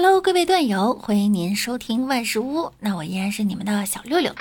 [0.00, 2.70] Hello，各位段友，欢迎您收听万事屋。
[2.78, 4.32] 那我依然是你们的小六六。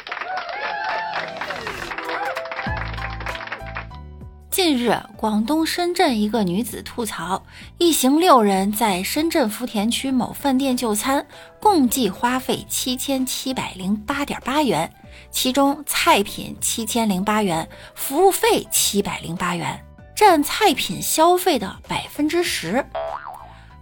[4.51, 7.43] 近日，广东深圳一个女子吐槽，
[7.79, 11.25] 一行六人在深圳福田区某饭店就餐，
[11.59, 14.93] 共计花费七千七百零八点八元，
[15.31, 19.83] 其中菜品七千零八元，服务费七百零八元，
[20.15, 22.85] 占菜品消费的百分之十。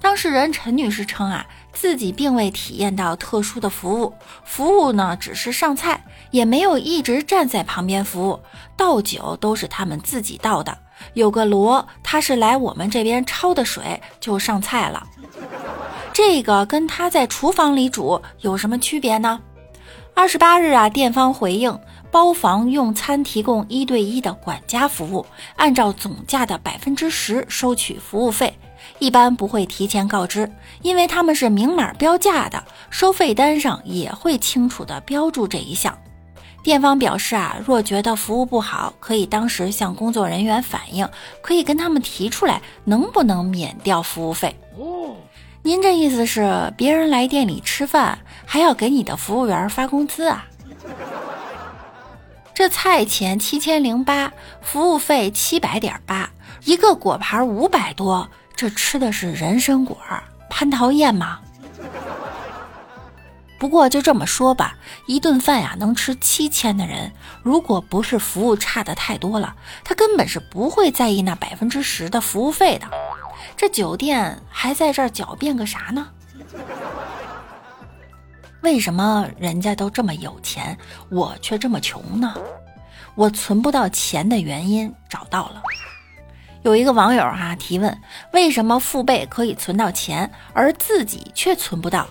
[0.05, 8.39] 当事人陈女士称啊，自己并未体验到特殊的服务，服务呢只是上菜，也没有一直站在旁边服务，
[8.77, 10.77] 倒酒都是他们自己倒的。
[11.15, 15.07] 有个锣，他是来我们这边焯的水就上菜了。
[16.13, 19.41] 这个跟他在厨房里煮有什么区别呢？
[20.13, 21.79] 二十八日啊，店方回应，
[22.11, 25.25] 包房用餐提供一对一的管家服务，
[25.55, 28.55] 按照总价的百分之十收取服务费。
[28.99, 35.97] 一般不会提前告知，因为他们是明码标价的，收费单上也会清楚的标注这一项。
[36.63, 41.07] 店方表示啊，若觉得服务不好，可以当时向工作人员反映，
[41.41, 44.55] 可以跟他们提出来，能不能免掉服务费。
[44.77, 45.15] 哦，
[45.61, 50.45] 您这意思是别人来店里吃饭，还要给你的服务员发工资啊？
[52.55, 56.31] 这菜钱七千零八，服务费七百点八，
[56.63, 58.27] 一个果盘五百多。
[58.55, 59.97] 这吃的是人参果，
[60.49, 61.39] 蟠桃宴吗？
[63.57, 64.75] 不过就这么说吧，
[65.07, 67.11] 一顿饭呀能吃七千的人，
[67.41, 72.87] 如果不是服务差的太多了，他根本是不会在意那百分之十的服务费的。
[73.57, 76.07] 这酒店还在这儿狡辩个啥呢？
[78.61, 80.77] 为什么人家都这么有钱，
[81.09, 82.33] 我却这么穷呢？
[83.15, 85.61] 我存不到钱的原因找到了。
[86.65, 87.95] 有一个网友哈提问：
[88.31, 92.07] 为什么父辈可以存到钱，而自己却存不到？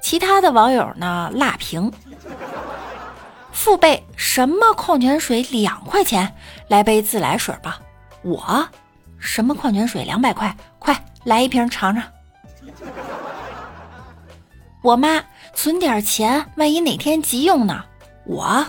[0.00, 1.28] 其他的网友呢？
[1.34, 1.92] 辣评：
[3.50, 6.32] 父辈什么矿泉水两块钱？
[6.68, 7.80] 来杯自来水吧。
[8.22, 8.68] 我
[9.18, 10.56] 什么矿泉水两百块？
[10.78, 12.00] 快来一瓶尝尝。
[14.82, 15.20] 我妈
[15.52, 17.84] 存点钱，万一哪天急用呢？
[18.24, 18.64] 我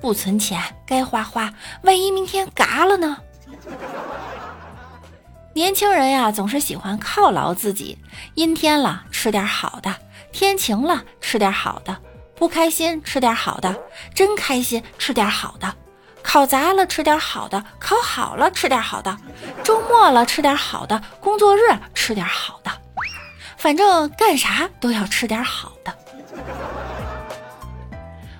[0.00, 1.48] 不存钱，该花花，
[1.82, 3.16] 万一明天嘎了呢？
[5.52, 7.98] 年轻人呀，总是喜欢犒劳自己。
[8.34, 9.90] 阴天了，吃点好的；
[10.30, 11.92] 天晴了，吃点好的；
[12.36, 13.74] 不开心，吃点好的；
[14.14, 15.66] 真开心，吃点好的；
[16.22, 19.16] 考砸了，吃点好的；考好了，吃点好的；
[19.64, 21.60] 周末了，吃点好的；工作日，
[21.94, 22.70] 吃点好的。
[23.56, 25.92] 反正干啥都要吃点好的。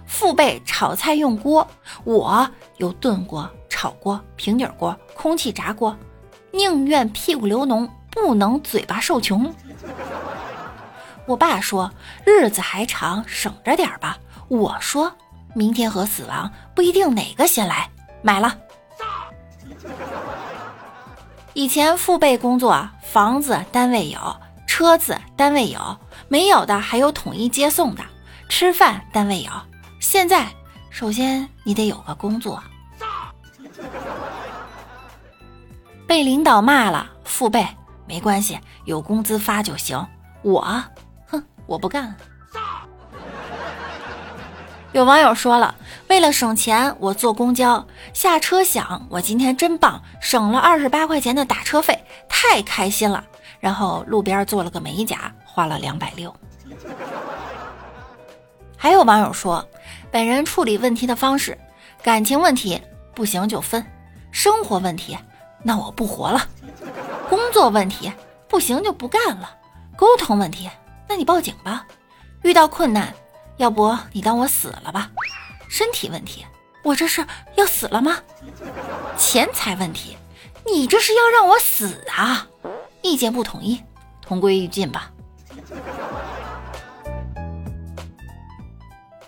[0.07, 1.67] 父辈炒菜用锅，
[2.05, 5.97] 我有炖锅、炒锅、平底锅、空气炸锅。
[6.53, 9.55] 宁愿屁股流脓，不能嘴巴受穷。
[11.27, 11.91] 我爸说
[12.25, 14.19] 日子还长，省着点吧。
[14.49, 15.13] 我说
[15.55, 17.89] 明天和死亡不一定哪个先来，
[18.23, 18.57] 买了。
[21.53, 28.03] 以前父辈工作，房子单位有，车子单位有，没有的还有统一接送的，
[28.49, 29.51] 吃饭单位有。
[30.01, 30.49] 现在，
[30.91, 32.63] 首先你得有个工作。
[36.11, 37.65] 被领导骂了，父辈
[38.05, 40.05] 没关系，有工资发就行。
[40.43, 40.61] 我，
[41.29, 42.17] 哼，我不干了。
[44.91, 45.73] 有网友说了，
[46.09, 51.97] 为了省钱，我坐公交下车想，我今天真棒，省了二十八块钱的打车费，
[52.29, 53.25] 太开心了。
[53.61, 56.35] 然后路边做了个美甲，花了两百六。
[58.77, 59.65] 还有网友说，
[60.11, 61.57] 本人处理问题的方式：
[62.03, 62.83] 感情问题
[63.15, 63.87] 不行就分，
[64.33, 65.17] 生活问题。
[65.63, 66.49] 那我不活了，
[67.29, 68.13] 工作问题
[68.49, 69.51] 不行就不干了，
[69.97, 70.71] 沟通问题，
[71.09, 71.87] 那你报警吧。
[72.43, 73.13] 遇到困难，
[73.59, 75.11] 要不你当我死了吧。
[75.69, 76.47] 身体问题，
[76.83, 77.25] 我这是
[77.57, 78.17] 要死了吗？
[79.17, 80.17] 钱财问题，
[80.65, 82.47] 你这是要让我死啊？
[83.03, 83.83] 意见不统一，
[84.23, 85.11] 同归于尽吧。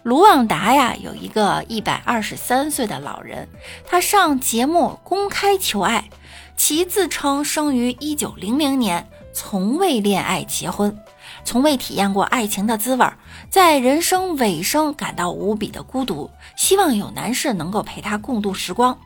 [0.02, 3.48] 卢旺达呀，有一个一百二十三岁的老人，
[3.86, 6.08] 他上节目公开求爱。
[6.56, 10.96] 其自称生于一九零零年，从未恋爱结婚，
[11.44, 13.06] 从未体验过爱情的滋味，
[13.50, 18.96] 在人生尾声感到无比的孤独，希望有男士能够陪他共度时光。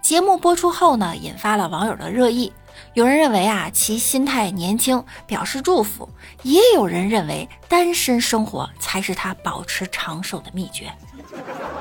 [0.00, 2.52] 节目播出后呢，引发了网友的热议。
[2.94, 6.08] 有人认为啊，其心态年轻，表示祝福；
[6.42, 10.90] 也有人认为单身生活才是他保持长寿的秘诀。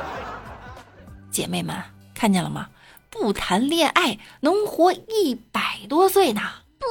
[1.30, 1.76] 姐妹们，
[2.14, 2.68] 看见了吗？
[3.10, 6.42] 不谈恋爱能活一百多岁呢！
[6.78, 6.86] 不，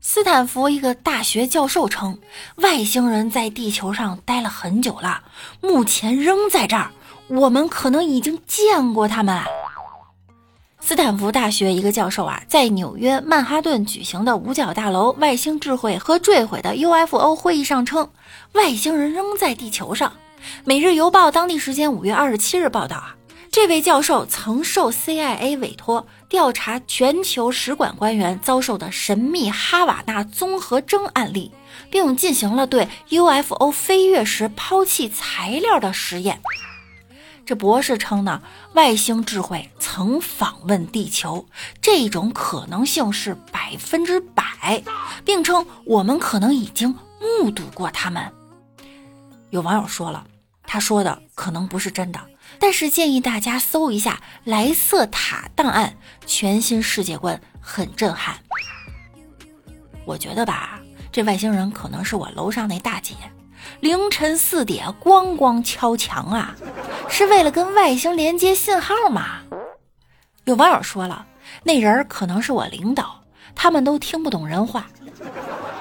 [0.00, 2.18] 斯坦福一个大学教授称，
[2.56, 5.22] 外星人在地球上待了很久了，
[5.60, 6.90] 目前仍在这儿。
[7.28, 9.42] 我们可能已经见过他们。
[10.80, 18.10] 斯坦福大学一个教授啊，在纽约曼哈顿举行的五角大楼外星智慧和坠毁的 UFO 会议上称，
[18.52, 20.12] 外星人仍在地球上。
[20.64, 23.14] 每日邮报当地时间五月二十七日报道啊。
[23.50, 31.50] 这位教授曾受 CIA 委托调查全球使馆官员遭受的神秘哈瓦那综合征案例，
[31.90, 36.40] 并进行了对 UFO 飞跃时抛弃材料的实验。
[37.46, 38.42] 这博士称呢，
[38.74, 41.46] 外星智慧曾访问地球，
[41.80, 44.84] 这种可能性是百分之百，
[45.24, 48.30] 并称我们可能已经目睹过他们。
[49.50, 50.26] 有网友说了，
[50.64, 52.20] 他说的可能不是真的。
[52.58, 55.96] 但是建议大家搜一下莱瑟塔档案，
[56.26, 58.36] 全新世界观很震撼。
[60.04, 60.80] 我觉得吧，
[61.12, 63.14] 这外星人可能是我楼上那大姐，
[63.80, 66.56] 凌晨四点咣咣敲墙啊，
[67.08, 69.40] 是为了跟外星连接信号吗？
[70.44, 71.26] 有网友说了，
[71.62, 73.22] 那人可能是我领导，
[73.54, 74.86] 他们都听不懂人话，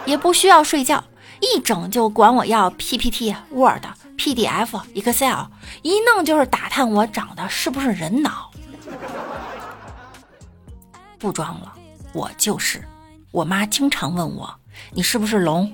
[0.06, 1.02] 也不需要睡觉，
[1.42, 3.84] 一整就管我要 PPT、Word。
[4.18, 5.45] PDF、Excel
[5.84, 8.51] 一弄就是打探我长得是不是人脑，
[11.19, 11.72] 不装了，
[12.13, 12.84] 我就是。
[13.31, 14.51] 我妈经常问我，
[14.92, 15.72] 你是不是龙？